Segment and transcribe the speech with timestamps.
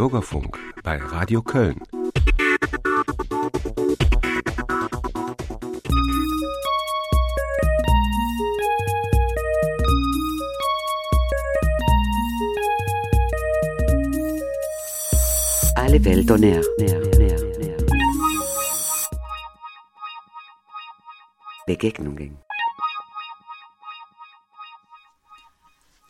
[0.00, 1.78] Bürgerfunk bei Radio Köln.
[15.74, 16.62] Alle Welt Air.
[21.66, 22.38] Begegnungen.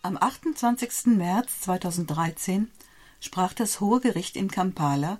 [0.03, 1.07] Am 28.
[1.17, 2.71] März 2013
[3.21, 5.19] sprach das Hohe Gericht in Kampala,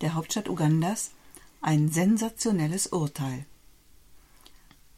[0.00, 1.12] der Hauptstadt Ugandas,
[1.60, 3.46] ein sensationelles Urteil.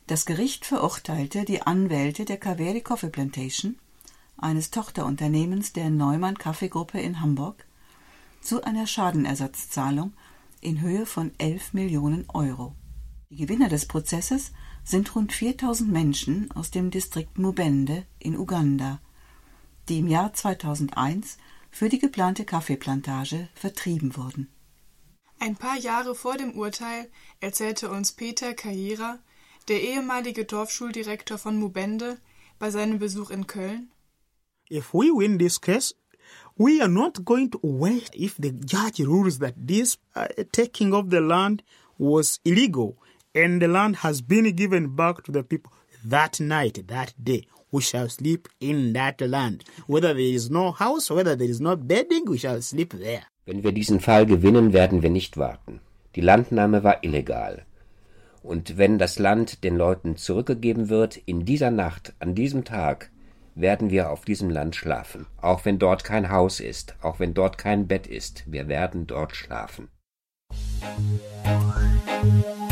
[0.07, 3.77] Das Gericht verurteilte die Anwälte der Kaveri Coffee Plantation,
[4.37, 7.65] eines Tochterunternehmens der Neumann Kaffeegruppe in Hamburg,
[8.41, 10.13] zu einer Schadenersatzzahlung
[10.61, 12.75] in Höhe von 11 Millionen Euro.
[13.31, 14.53] Die Gewinner des Prozesses
[14.85, 19.01] sind rund 4000 Menschen aus dem Distrikt Mubende in Uganda,
[19.89, 21.39] die im Jahr 2001
[21.75, 24.49] für die geplante Kaffeeplantage vertrieben wurden.
[25.41, 29.19] Ein paar Jahre vor dem Urteil erzählte uns Peter Carriera,
[29.67, 32.19] der ehemalige Dorfschuldirektor von Mubende,
[32.61, 33.91] bei seinem Besuch in Köln.
[34.71, 35.97] If we win this case,
[36.57, 41.11] we are not going to wait if the judge rules that this uh, taking of
[41.11, 41.65] the land
[41.99, 42.97] was illegal
[43.35, 45.73] and the land has been given back to the people
[46.05, 47.49] that night, that day.
[47.75, 49.65] We shall sleep in that land.
[49.89, 53.23] Whether there is no house, whether there is no bedding, we shall sleep there.
[53.47, 55.81] Wenn wir diesen Fall gewinnen, werden wir nicht warten.
[56.15, 57.65] Die Landnahme war illegal.
[58.45, 63.11] Und wenn das Land den Leuten zurückgegeben wird, in dieser Nacht, an diesem Tag,
[63.57, 65.27] werden wir auf diesem Land schlafen.
[65.43, 69.35] Auch wenn dort kein Haus ist, auch wenn dort kein Bett ist, wir werden dort
[69.35, 69.89] schlafen.
[71.45, 72.64] Uganda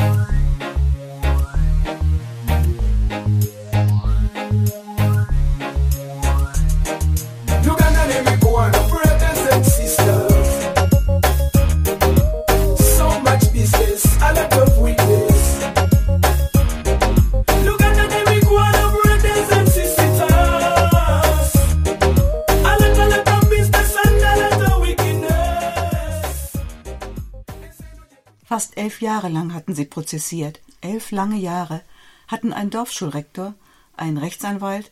[28.83, 30.61] elf Jahre lang hatten sie prozessiert.
[30.81, 31.83] Elf lange Jahre
[32.27, 33.55] hatten ein Dorfschulrektor,
[33.97, 34.91] ein Rechtsanwalt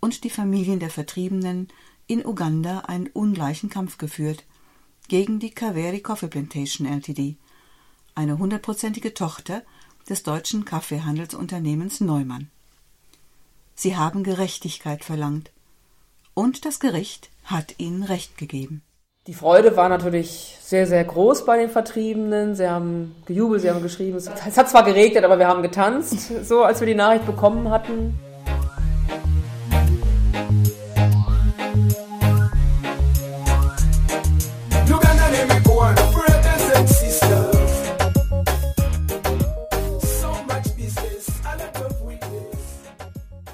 [0.00, 1.68] und die Familien der Vertriebenen
[2.08, 4.44] in Uganda einen ungleichen Kampf geführt
[5.06, 7.36] gegen die Kaveri Coffee Plantation Ltd.,
[8.16, 9.62] eine hundertprozentige Tochter
[10.08, 12.50] des deutschen Kaffeehandelsunternehmens Neumann.
[13.76, 15.52] Sie haben Gerechtigkeit verlangt.
[16.34, 18.82] Und das Gericht hat ihnen Recht gegeben.
[19.28, 22.54] Die Freude war natürlich sehr, sehr groß bei den Vertriebenen.
[22.54, 24.16] Sie haben gejubelt, sie haben geschrieben.
[24.16, 28.18] Es hat zwar geregnet, aber wir haben getanzt, so als wir die Nachricht bekommen hatten.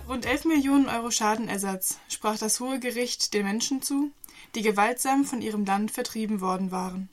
[0.09, 4.13] Rund 11 Millionen Euro Schadenersatz sprach das Hohe Gericht den Menschen zu,
[4.55, 7.09] die gewaltsam von ihrem Land vertrieben worden waren.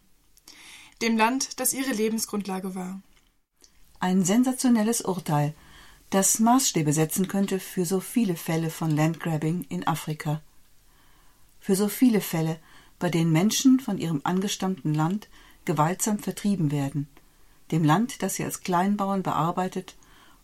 [1.02, 3.02] Dem Land, das ihre Lebensgrundlage war.
[4.00, 5.54] Ein sensationelles Urteil,
[6.10, 10.42] das Maßstäbe setzen könnte für so viele Fälle von Landgrabbing in Afrika.
[11.60, 12.60] Für so viele Fälle,
[13.00, 15.30] bei denen Menschen von ihrem angestammten Land
[15.66, 17.08] gewaltsam vertrieben werden,
[17.72, 19.96] dem Land, das sie als Kleinbauern bearbeitet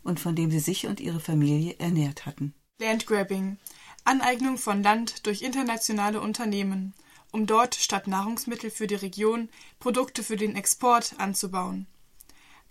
[0.04, 2.54] und von dem sie sich und ihre Familie ernährt hatten.
[2.80, 3.58] Landgrabbing,
[4.08, 6.94] Aneignung von Land durch internationale Unternehmen,
[7.34, 11.88] um dort statt Nahrungsmittel für die Region Produkte für den Export anzubauen.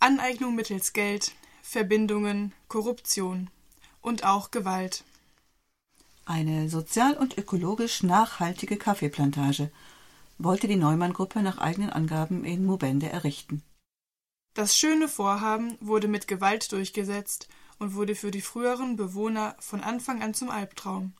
[0.00, 3.50] Aneignung mittels Geld, Verbindungen, Korruption
[4.00, 5.04] und auch Gewalt.
[6.24, 9.70] Eine sozial und ökologisch nachhaltige Kaffeeplantage
[10.38, 13.62] wollte die Neumann-Gruppe nach eigenen Angaben in Mubende errichten.
[14.54, 17.46] Das schöne Vorhaben wurde mit Gewalt durchgesetzt
[17.78, 21.12] und wurde für die früheren Bewohner von Anfang an zum Albtraum.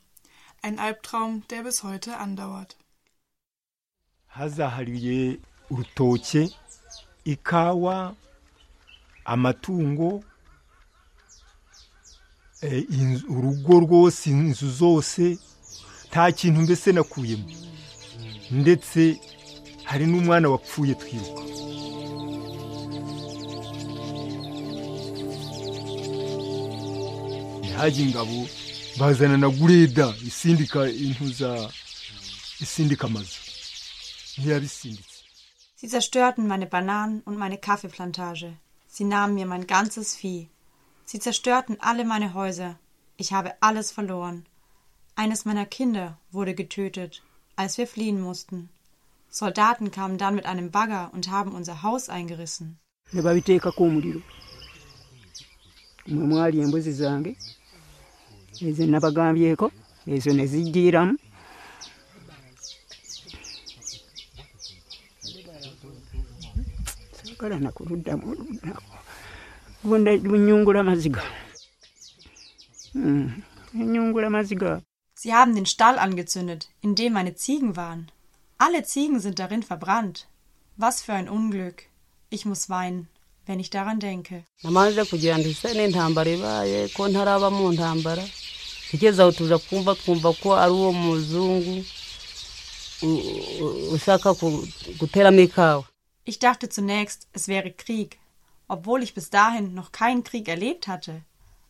[0.61, 2.75] Ein Albtraum, der bis heute andauert.
[4.27, 5.39] hazahariye
[5.69, 6.49] urutoke
[7.23, 8.15] ikawa
[9.25, 10.23] amatungo
[14.29, 15.37] inzu zose
[16.61, 17.49] mbese nakuyemo
[18.51, 19.19] ndetse
[19.89, 20.49] hari n'umwana
[28.99, 31.71] bazana na gureda isindika intu za
[32.59, 33.39] isindika amazu
[34.37, 35.17] ntiyabisinditse
[35.79, 38.53] Sie zerstörten meine Bananen und meine Kaffeeplantage.
[38.87, 40.47] Sie nahmen mir mein ganzes Vieh.
[41.05, 42.79] Sie zerstörten alle meine Häuser.
[43.15, 44.47] Ich habe alles verloren.
[45.15, 47.21] Eines meiner Kinder wurde getötet,
[47.55, 48.69] als wir fliehen mussten.
[49.29, 52.79] Soldaten kamen dann mit einem Bagger und haben unser Haus eingerissen.
[53.13, 54.21] ne babiteekako omuliro
[56.07, 57.37] mwe mwali embuzi zange
[58.67, 59.67] ezo nabagambyeko
[60.13, 61.15] ezo ne zijjiiramu
[67.17, 68.81] saagala nakuluddamu oluddamu
[69.87, 71.23] bunda bunyungula maziga
[72.95, 73.43] Mm,
[73.81, 74.81] enyungula maziga
[75.13, 78.11] Sie haben den Stall angezündet, in dem meine Ziegen waren.
[78.57, 80.27] Alle Ziegen sind darin verbrannt.
[80.77, 81.83] Was für ein Unglück.
[82.29, 83.07] Ich muss weinen,
[83.45, 84.43] wenn ich daran denke.
[88.89, 91.85] Kigeze aho tuza kumva twumva ko ari uwo muzungu
[93.95, 94.33] ushaka
[94.99, 95.83] guteramo ikawa
[96.25, 98.17] Ich dachte zunächst, es wäre Krieg,
[98.67, 101.21] obwohl ich bis dahin noch keinen Krieg erlebt hatte.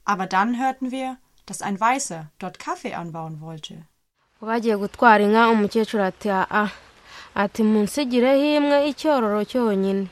[0.04, 3.75] Aber dann hörten wir, dass ein Weißer dort Kaffee anbauen wollte.
[4.42, 6.70] bagiye gutwara inka umukecuru ati aa
[7.36, 10.08] ati munsigireho imwe icyororo cyonyine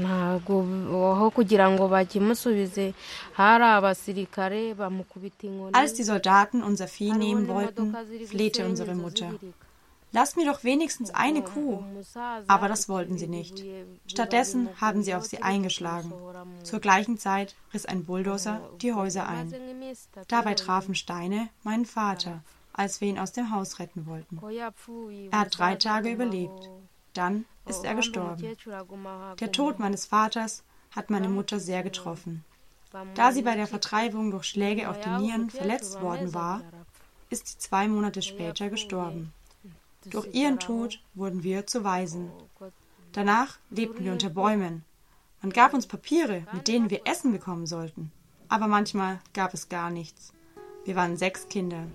[0.00, 0.54] ntabwo
[1.12, 2.94] aho kugira ngo bakimusubize
[3.38, 7.94] hari abasirikare bamukubita inkoni Als die Soldaten unser Vieh nehmen wollten,
[8.26, 9.30] flehte unsere Mutter.
[10.14, 11.82] Lass mir doch wenigstens eine Kuh.
[12.46, 13.64] Aber das wollten sie nicht.
[14.06, 16.12] Stattdessen haben sie auf sie eingeschlagen.
[16.62, 19.54] Zur gleichen Zeit riss ein Bulldozer die Häuser ein.
[20.28, 22.42] Dabei trafen Steine meinen Vater,
[22.74, 24.38] als wir ihn aus dem Haus retten wollten.
[25.30, 26.68] Er hat drei Tage überlebt.
[27.14, 28.56] Dann ist er gestorben.
[29.40, 32.44] Der Tod meines Vaters hat meine Mutter sehr getroffen.
[33.14, 36.62] Da sie bei der Vertreibung durch Schläge auf die Nieren verletzt worden war,
[37.30, 39.32] ist sie zwei Monate später gestorben.
[40.10, 42.30] Durch ihren Tod wurden wir zu Waisen.
[43.12, 44.84] Danach lebten wir unter Bäumen.
[45.40, 48.12] Man gab uns Papiere, mit denen wir Essen bekommen sollten.
[48.48, 50.32] Aber manchmal gab es gar nichts.
[50.84, 51.86] Wir waren sechs Kinder.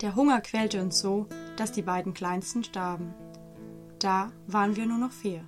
[0.00, 1.26] Der Hunger quälte uns so,
[1.56, 3.14] dass die beiden Kleinsten starben.
[3.98, 5.44] Da waren wir nur noch vier.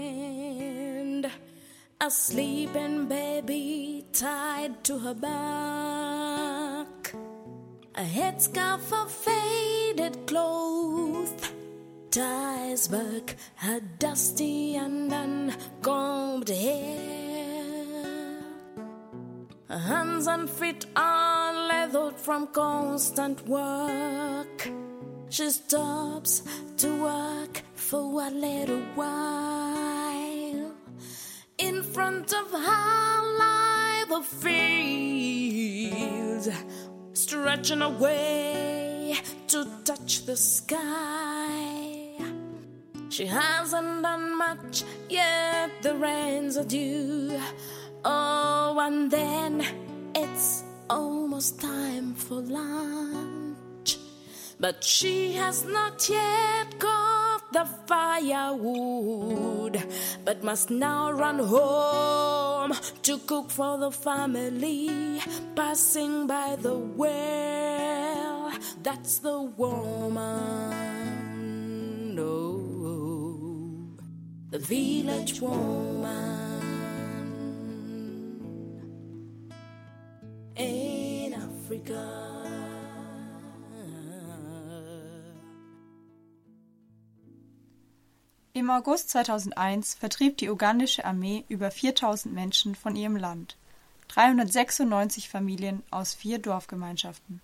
[2.01, 7.13] a sleeping baby tied to her back,
[7.97, 11.53] a headscarf of faded cloth
[12.13, 17.28] ties back her dusty and uncombed hair.
[19.87, 24.69] Hands and feet are leathered from constant work.
[25.31, 26.43] She stops
[26.79, 30.73] to work for a little while.
[31.59, 34.21] In front of her lie the
[35.31, 36.49] fields,
[37.13, 39.15] stretching away
[39.47, 42.17] to touch the sky.
[43.11, 47.41] She hasn't done much yet, the rains are due.
[48.89, 49.61] And then
[50.15, 53.99] it's almost time for lunch.
[54.59, 59.85] But she has not yet got the firewood,
[60.25, 65.21] but must now run home to cook for the family.
[65.55, 68.51] Passing by the well,
[68.83, 70.17] that's the woman.
[72.19, 73.99] Oh,
[74.49, 76.48] the village woman
[81.79, 82.19] Africa.
[88.53, 93.57] Im August 2001 vertrieb die ugandische Armee über 4000 Menschen von ihrem Land.
[94.09, 97.41] 396 Familien aus vier Dorfgemeinschaften.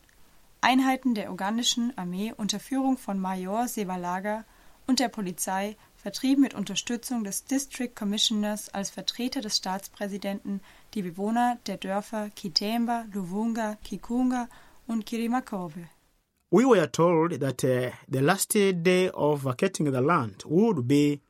[0.61, 4.45] Einheiten der ugandischen Armee unter Führung von Major Sebalaga
[4.87, 10.61] und der Polizei vertrieben mit Unterstützung des District Commissioners als Vertreter des Staatspräsidenten
[10.95, 14.49] die Bewohner der Dörfer Kitemba, Luvunga, Kikunga
[14.87, 15.89] und Kirimakobe.
[16.55, 21.21] we were told that uh, the last day of vacating the land would be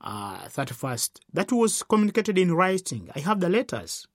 [0.00, 1.20] uh, 31st.
[1.32, 3.08] That was communicated in writing.
[3.14, 4.08] I have the letters.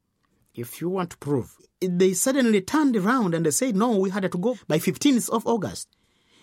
[0.53, 4.29] If you want to prove, they suddenly turned around and they said, "No, we had
[4.29, 5.87] to go by 15th of August."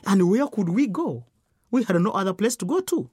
[0.07, 1.27] And where could we go?
[1.75, 3.11] We had no other place to go to.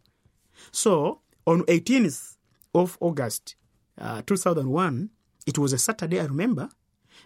[0.72, 2.38] So on 18th
[2.76, 3.56] of August,
[3.98, 5.10] uh, 2001,
[5.48, 6.20] it was a Saturday.
[6.20, 6.70] I remember.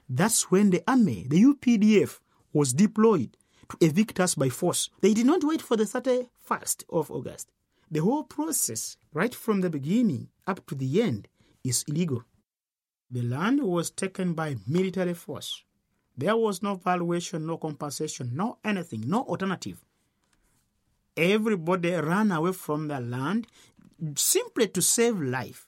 [0.08, 2.22] That's when the army, the UPDF,
[2.54, 3.36] was deployed
[3.70, 4.90] to evict us by force.
[5.02, 7.52] They did not wait for the 31st of August.
[7.92, 11.28] The whole process, right from the beginning up to the end,
[11.66, 12.24] is illegal.
[13.12, 15.66] The land was taken by military force.
[16.18, 19.85] There was no valuation, no compensation, no anything, no alternative.
[21.18, 23.48] Everybody ran away from the land
[24.16, 25.66] simply to save life.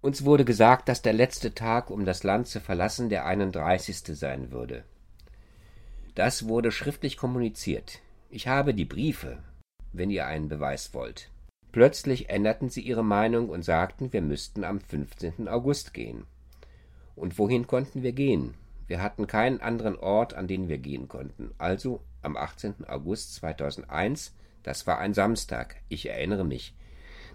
[0.00, 4.16] Uns wurde gesagt, dass der letzte Tag, um das Land zu verlassen, der 31.
[4.16, 4.84] sein würde.
[6.14, 8.02] Das wurde schriftlich kommuniziert.
[8.30, 9.42] Ich habe die Briefe,
[9.92, 11.28] wenn ihr einen Beweis wollt.
[11.72, 15.48] Plötzlich änderten sie ihre Meinung und sagten, wir müssten am 15.
[15.48, 16.24] August gehen.
[17.16, 18.54] Und wohin konnten wir gehen?
[18.86, 21.52] Wir hatten keinen anderen Ort, an den wir gehen konnten.
[21.58, 22.84] Also am 18.
[22.86, 24.32] August 2001,
[24.64, 26.74] das war ein Samstag, ich erinnere mich.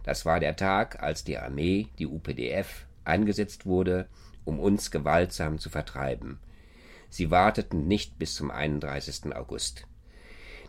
[0.04, 4.08] Das war der Tag, als die Armee, die UPDF, eingesetzt wurde,
[4.44, 6.40] um uns gewaltsam zu vertreiben.
[7.10, 9.36] Sie warteten nicht bis zum 31.
[9.36, 9.86] August.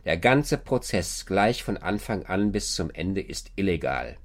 [0.05, 4.17] Der ganze Prozess gleich von Anfang an bis zum Ende ist illegal.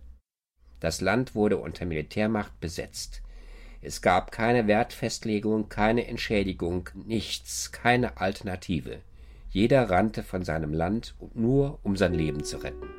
[0.79, 3.21] Das Land wurde unter Militärmacht besetzt.
[3.81, 9.01] Es gab keine Wertfestlegung, keine Entschädigung, nichts, keine Alternative.
[9.55, 12.89] Jeder rannte von seinem Land nur, um sein Leben zu retten.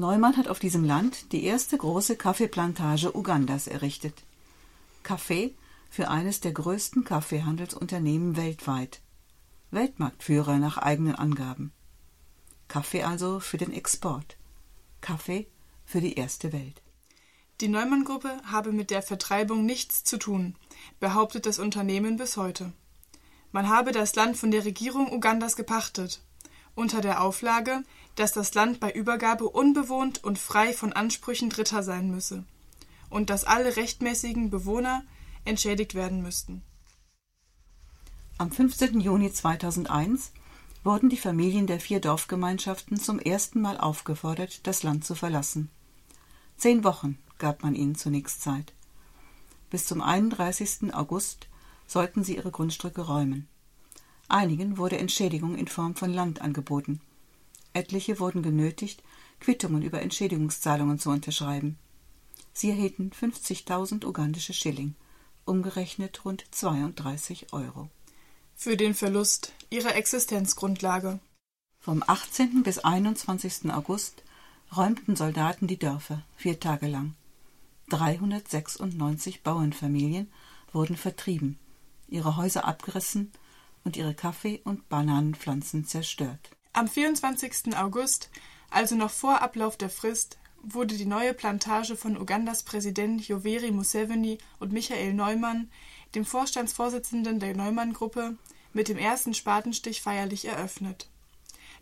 [0.00, 4.24] Neumann hat auf diesem Land die erste große Kaffeeplantage Ugandas errichtet.
[5.02, 5.54] Kaffee
[5.90, 9.00] für eines der größten Kaffeehandelsunternehmen weltweit.
[9.70, 11.72] Weltmarktführer nach eigenen Angaben.
[12.66, 14.36] Kaffee also für den Export.
[15.00, 15.46] Kaffee
[15.84, 16.82] für die erste Welt.
[17.60, 20.56] Die Neumann-Gruppe habe mit der Vertreibung nichts zu tun,
[20.98, 22.72] behauptet das Unternehmen bis heute.
[23.52, 26.22] Man habe das Land von der Regierung Ugandas gepachtet,
[26.74, 27.82] unter der Auflage,
[28.14, 32.44] dass das Land bei Übergabe unbewohnt und frei von Ansprüchen Dritter sein müsse
[33.08, 35.04] und dass alle rechtmäßigen Bewohner
[35.44, 36.62] entschädigt werden müssten.
[38.38, 39.00] Am 15.
[39.00, 40.32] Juni 2001
[40.82, 45.70] wurden die Familien der vier Dorfgemeinschaften zum ersten Mal aufgefordert, das Land zu verlassen.
[46.56, 48.72] Zehn Wochen gab man ihnen zunächst Zeit.
[49.68, 50.94] Bis zum 31.
[50.94, 51.48] August
[51.86, 53.48] sollten sie ihre Grundstücke räumen.
[54.30, 57.00] Einigen wurde Entschädigung in Form von Land angeboten.
[57.72, 59.02] Etliche wurden genötigt,
[59.40, 61.78] Quittungen über Entschädigungszahlungen zu unterschreiben.
[62.52, 64.94] Sie erhielten 50.000 ugandische Schilling,
[65.44, 67.88] umgerechnet rund 32 Euro.
[68.54, 71.18] Für den Verlust ihrer Existenzgrundlage.
[71.78, 72.62] Vom 18.
[72.62, 73.72] bis 21.
[73.72, 74.22] August
[74.76, 77.14] räumten Soldaten die Dörfer vier Tage lang.
[77.88, 80.30] 396 Bauernfamilien
[80.72, 81.58] wurden vertrieben,
[82.06, 83.32] ihre Häuser abgerissen
[83.84, 86.50] und ihre Kaffee- und Bananenpflanzen zerstört.
[86.72, 87.76] Am 24.
[87.76, 88.30] August,
[88.70, 94.38] also noch vor Ablauf der Frist, wurde die neue Plantage von Ugandas Präsident Yoweri Museveni
[94.58, 95.70] und Michael Neumann,
[96.14, 98.36] dem Vorstandsvorsitzenden der Neumann-Gruppe,
[98.72, 101.08] mit dem ersten Spatenstich feierlich eröffnet.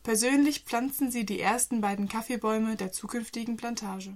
[0.05, 4.15] Persönlich pflanzen sie die ersten beiden Kaffeebäume der zukünftigen Plantage.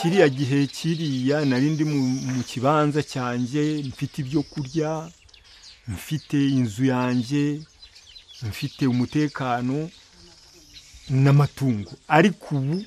[0.00, 1.98] kiriya gihe kiriya nari ndi mu
[2.34, 5.10] mu kibanza cyanjye mfite ibyo kurya
[5.88, 7.62] mfite inzu yanjye
[8.42, 9.90] mfite umutekano
[11.10, 12.84] n'amatungo ariko ubu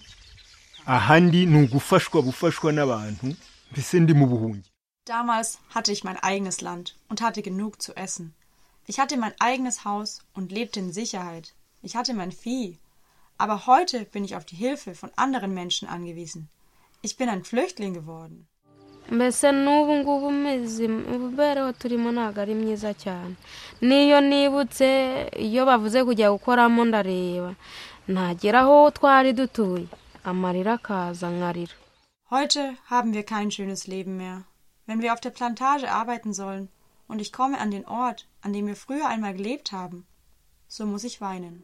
[0.86, 3.28] ahandi ni ugufashwa gufashwa n'abantu
[3.72, 4.70] mbese ndi mu buhungi
[5.08, 8.34] Damals hatte ich mein eigenes Land und hatte genug zu essen.
[8.88, 11.54] Ich hatte mein eigenes Haus und lebte in Sicherheit.
[11.84, 12.80] Ich hatte mein Vieh.
[13.38, 16.50] Aber heute bin ich auf die Hilfe von anderen Menschen angewiesen.
[17.04, 18.48] Ich bin ein Flüchtling geworden.
[19.12, 23.35] Mbese n'ubu ngubu imibereho turimo ntabwo ari myiza cyane
[23.88, 24.88] n'iyo nibutse
[25.47, 27.51] iyo bavuze kujya gukoramo ndareba
[28.13, 29.88] ntagera aho twari dutuye
[30.29, 31.75] amarira akaza nkarira
[32.31, 34.39] Heute haben wir kein schönes Leben mehr.
[34.88, 36.69] Wenn wir auf der Plantage arbeiten sollen
[37.07, 40.07] und ich komme an den Ort, an dem wir früher einmal gelebt haben,
[40.67, 41.63] so muss ich weinen.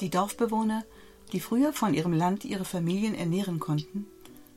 [0.00, 0.84] Die Dorfbewohner,
[1.32, 4.06] die früher von ihrem Land ihre Familien ernähren konnten,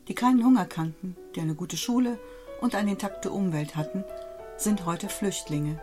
[0.08, 2.20] die keinen Hunger kannten, die eine gute Schule
[2.62, 4.04] und eine intakte Umwelt hatten,
[4.58, 5.80] sind heute Flüchtlinge,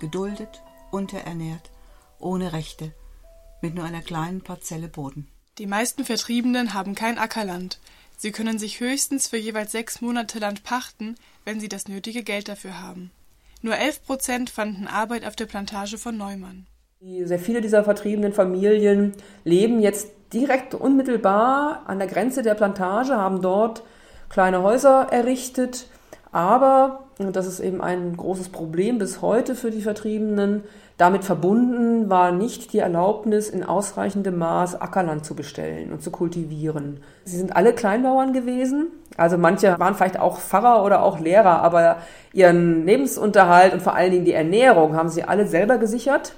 [0.00, 1.70] geduldet, unterernährt,
[2.18, 2.92] ohne Rechte,
[3.60, 5.28] mit nur einer kleinen Parzelle Boden.
[5.58, 7.80] Die meisten Vertriebenen haben kein Ackerland.
[8.16, 12.48] Sie können sich höchstens für jeweils sechs Monate Land pachten, wenn sie das nötige Geld
[12.48, 13.10] dafür haben.
[13.60, 16.66] Nur elf Prozent fanden Arbeit auf der Plantage von Neumann.
[17.00, 19.12] Sehr viele dieser vertriebenen Familien
[19.44, 23.84] leben jetzt direkt unmittelbar an der Grenze der Plantage, haben dort
[24.28, 25.86] kleine Häuser errichtet.
[26.32, 30.64] Aber, und das ist eben ein großes Problem bis heute für die Vertriebenen,
[30.96, 36.98] damit verbunden war nicht die Erlaubnis, in ausreichendem Maß Ackerland zu bestellen und zu kultivieren.
[37.22, 38.88] Sie sind alle Kleinbauern gewesen.
[39.16, 41.98] Also manche waren vielleicht auch Pfarrer oder auch Lehrer, aber
[42.32, 46.32] ihren Lebensunterhalt und vor allen Dingen die Ernährung haben sie alle selber gesichert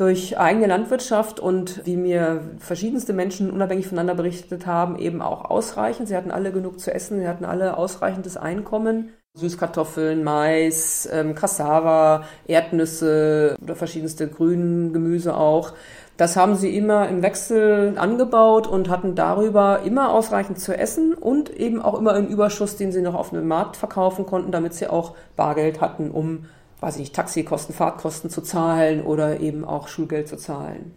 [0.00, 6.08] durch eigene Landwirtschaft und wie mir verschiedenste Menschen unabhängig voneinander berichtet haben, eben auch ausreichend.
[6.08, 9.10] Sie hatten alle genug zu essen, sie hatten alle ausreichendes Einkommen.
[9.34, 15.74] Süßkartoffeln, Mais, ähm, Cassava, Erdnüsse oder verschiedenste Grüngemüse auch.
[16.16, 21.50] Das haben sie immer im Wechsel angebaut und hatten darüber immer ausreichend zu essen und
[21.50, 24.88] eben auch immer einen Überschuss, den sie noch auf dem Markt verkaufen konnten, damit sie
[24.88, 26.46] auch Bargeld hatten, um,
[26.80, 30.92] weiß ich nicht, Taxikosten, Fahrtkosten zu zahlen oder eben auch Schulgeld zu zahlen.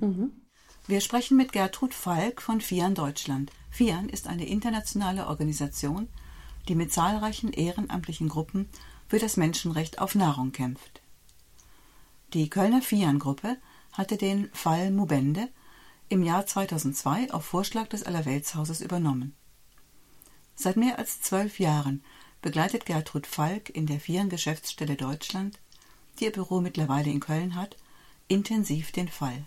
[0.88, 3.52] Wir sprechen mit Gertrud Falk von FIAN Deutschland.
[3.70, 6.10] FIAN ist eine internationale Organisation,
[6.68, 8.70] die mit zahlreichen ehrenamtlichen Gruppen
[9.08, 11.02] für das Menschenrecht auf Nahrung kämpft.
[12.34, 13.58] Die Kölner FIAN-Gruppe
[13.92, 15.50] hatte den Fall Mubende
[16.10, 19.36] im Jahr 2002 auf Vorschlag des Allerweltshauses übernommen.
[20.56, 22.04] Seit mehr als zwölf Jahren
[22.42, 25.60] begleitet Gertrud Falk in der FIAN-Geschäftsstelle Deutschland,
[26.20, 27.78] die ihr Büro mittlerweile in Köln hat,
[28.28, 29.46] intensiv den Fall.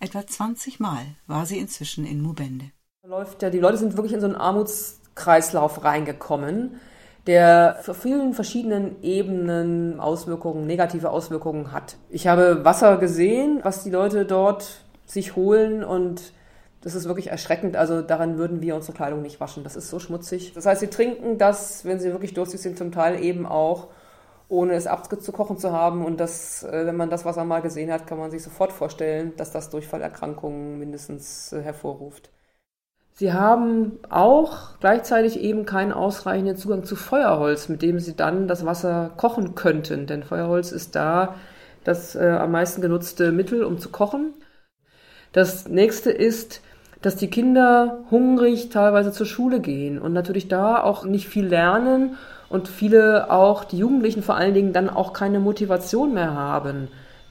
[0.00, 2.66] Etwa 20 Mal war sie inzwischen in Mubende.
[3.06, 6.80] Läuft ja, die Leute sind wirklich in so einen Armutskreislauf reingekommen,
[7.26, 11.96] der für vielen verschiedenen Ebenen Auswirkungen, negative Auswirkungen hat.
[12.10, 16.32] Ich habe Wasser gesehen, was die Leute dort sich holen und
[16.80, 17.76] das ist wirklich erschreckend.
[17.76, 19.64] Also daran würden wir unsere Kleidung nicht waschen.
[19.64, 20.52] Das ist so schmutzig.
[20.54, 23.88] Das heißt, sie trinken das, wenn sie wirklich durstig sind, zum Teil eben auch
[24.48, 26.04] ohne es abzukochen zu haben.
[26.04, 29.32] Und das, äh, wenn man das Wasser mal gesehen hat, kann man sich sofort vorstellen,
[29.36, 32.30] dass das Durchfallerkrankungen mindestens äh, hervorruft.
[33.12, 38.64] Sie haben auch gleichzeitig eben keinen ausreichenden Zugang zu Feuerholz, mit dem Sie dann das
[38.64, 40.06] Wasser kochen könnten.
[40.06, 41.34] Denn Feuerholz ist da
[41.84, 44.34] das äh, am meisten genutzte Mittel, um zu kochen.
[45.32, 46.62] Das nächste ist,
[47.02, 52.16] dass die Kinder hungrig teilweise zur Schule gehen und natürlich da auch nicht viel lernen
[52.50, 56.88] und viele auch, die Jugendlichen vor allen Dingen, dann auch keine Motivation mehr haben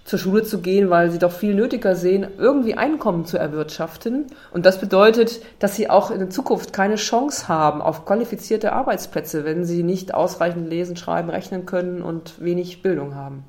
[0.07, 4.27] zur Schule zu gehen, weil sie doch viel nötiger sehen, irgendwie Einkommen zu erwirtschaften.
[4.51, 9.43] Und das bedeutet, dass sie auch in der Zukunft keine Chance haben auf qualifizierte Arbeitsplätze,
[9.43, 13.43] wenn sie nicht ausreichend lesen, schreiben, rechnen können und wenig Bildung haben.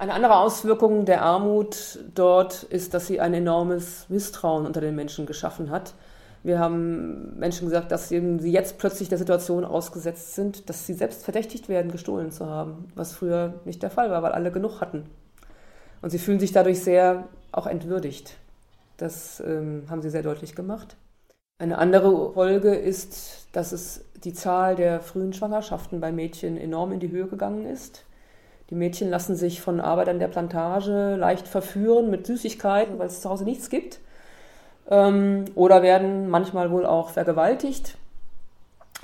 [0.00, 5.26] Eine andere Auswirkung der Armut dort ist, dass sie ein enormes Misstrauen unter den Menschen
[5.26, 5.94] geschaffen hat.
[6.42, 11.24] Wir haben Menschen gesagt, dass sie jetzt plötzlich der Situation ausgesetzt sind, dass sie selbst
[11.24, 15.04] verdächtigt werden, gestohlen zu haben, was früher nicht der Fall war, weil alle genug hatten.
[16.00, 18.36] Und sie fühlen sich dadurch sehr auch entwürdigt.
[18.96, 20.96] Das ähm, haben sie sehr deutlich gemacht.
[21.58, 26.98] Eine andere Folge ist, dass es die Zahl der frühen Schwangerschaften bei Mädchen enorm in
[26.98, 28.04] die Höhe gegangen ist.
[28.70, 33.30] Die Mädchen lassen sich von Arbeitern der Plantage leicht verführen mit Süßigkeiten, weil es zu
[33.30, 34.00] Hause nichts gibt.
[34.90, 37.96] Ähm, oder werden manchmal wohl auch vergewaltigt,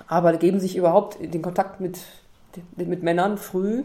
[0.06, 1.98] aber geben sich überhaupt den Kontakt mit,
[2.76, 3.84] mit, Männern früh.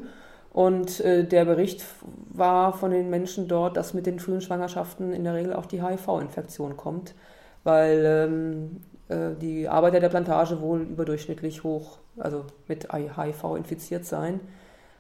[0.51, 1.83] Und äh, der Bericht
[2.29, 5.83] war von den Menschen dort, dass mit den frühen Schwangerschaften in der Regel auch die
[5.83, 7.15] HIV-Infektion kommt,
[7.63, 14.39] weil ähm, äh, die Arbeiter der Plantage wohl überdurchschnittlich hoch, also mit HIV infiziert seien,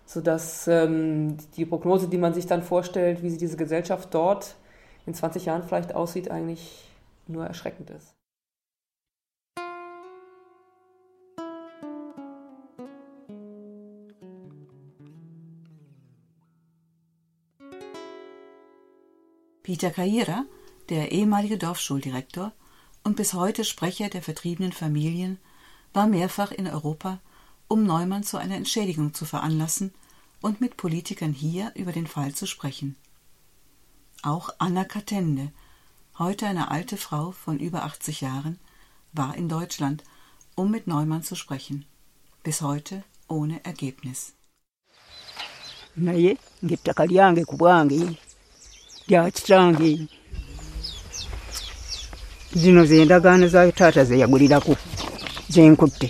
[0.05, 4.55] sodass ähm, die Prognose, die man sich dann vorstellt, wie sie diese Gesellschaft dort
[5.05, 6.85] in 20 Jahren vielleicht aussieht, eigentlich
[7.27, 8.13] nur erschreckend ist.
[19.63, 20.45] Peter Kaira,
[20.89, 22.51] der ehemalige Dorfschuldirektor
[23.03, 25.39] und bis heute Sprecher der vertriebenen Familien,
[25.93, 27.19] war mehrfach in Europa,
[27.69, 29.93] um Neumann zu einer Entschädigung zu veranlassen
[30.41, 32.97] und mit Politikern hier über den Fall zu sprechen.
[34.23, 35.51] Auch Anna Katende,
[36.17, 38.57] heute eine alte Frau von über 80 Jahren,
[39.11, 40.03] war in Deutschland,
[40.55, 41.85] um mit Neumann zu sprechen.
[42.41, 44.33] Bis heute ohne Ergebnis.
[45.95, 48.17] naye ng'ettaka lyange ku bwange
[49.07, 50.07] lya kitange
[52.61, 54.73] zino ze ndagaano za taata ze yagulirako
[55.53, 56.09] zenkutte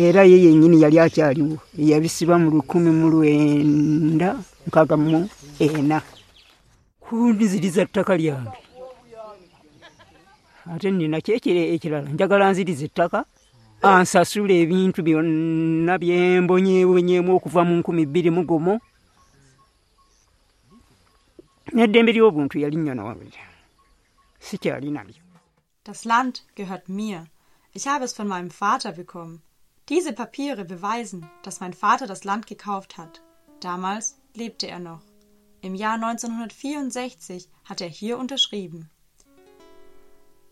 [0.00, 4.28] era ye yennyini yali akyaliwo yabisiba mu lukumi mu lwenda
[4.66, 5.28] nkaaga mu
[5.66, 5.98] ena.
[7.04, 8.56] Kundiziriza ttaka lyange
[10.72, 13.20] ate nina kyekire ekirala njagala nziriza ettaka
[13.88, 18.74] ansasula ebintu byonna byembonyebonyemu okuva mu nkumi bbiri mu gumu.
[21.74, 23.44] N'eddembe ly'obuntu yalinyonoonera
[24.46, 25.22] sikyali nalyo.
[25.84, 27.20] Das Land gehört mir.
[27.72, 29.40] Ich habe es von meinem Vater bekommen.
[29.90, 33.22] Diese Papiere beweisen, dass mein Vater das Land gekauft hat.
[33.58, 35.02] Damals lebte er noch.
[35.62, 38.88] Im Jahr 1964 hat er hier unterschrieben.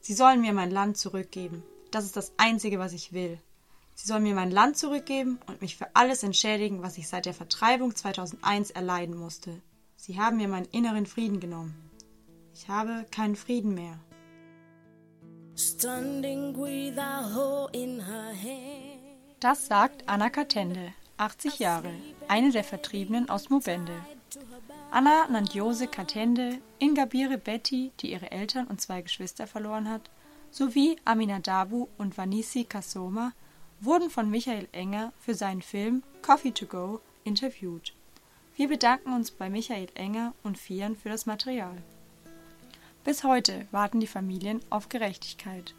[0.00, 1.62] Sie sollen mir mein Land zurückgeben.
[1.92, 3.38] Das ist das Einzige, was ich will.
[3.94, 7.34] Sie sollen mir mein Land zurückgeben und mich für alles entschädigen, was ich seit der
[7.34, 9.62] Vertreibung 2001 erleiden musste.
[9.96, 11.76] Sie haben mir meinen inneren Frieden genommen.
[12.54, 14.00] Ich habe keinen Frieden mehr.
[15.56, 18.97] Standing with a hoe in her hand.
[19.40, 21.92] Das sagt Anna Katende, 80 Jahre,
[22.26, 23.92] eine der Vertriebenen aus Mubende.
[24.90, 30.10] Anna nannt Jose Katende, Ingabire Betty, die ihre Eltern und zwei Geschwister verloren hat,
[30.50, 33.32] sowie Aminadabu und Vanisi Kasoma
[33.80, 37.94] wurden von Michael Enger für seinen Film Coffee to Go interviewt.
[38.56, 41.80] Wir bedanken uns bei Michael Enger und Fian für das Material.
[43.04, 45.74] Bis heute warten die Familien auf Gerechtigkeit.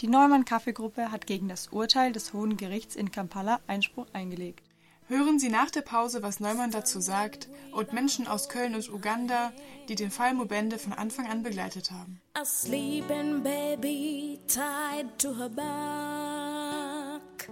[0.00, 4.66] Die Neumann Kaffeegruppe hat gegen das Urteil des Hohen Gerichts in Kampala Einspruch eingelegt.
[5.08, 9.52] Hören Sie nach der Pause, was Neumann dazu sagt und Menschen aus Köln und Uganda,
[9.88, 12.22] die den Fall Mubende von Anfang an begleitet haben.
[12.32, 17.50] A sleeping baby tied to her back.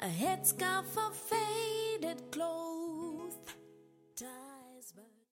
[0.00, 2.69] A headscarf of faded clothes.